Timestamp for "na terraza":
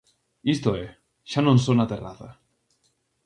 1.77-2.29